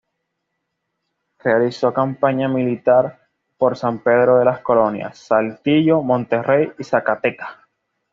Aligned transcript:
Realizó 1.43 1.93
campaña 1.93 2.47
militar 2.47 3.27
por 3.59 3.77
San 3.77 3.99
Pedro 3.99 4.39
de 4.39 4.45
las 4.45 4.61
Colonias, 4.61 5.15
Saltillo, 5.19 6.01
Monterrey 6.01 6.73
y 6.79 6.83
Zacatecas. 6.83 7.49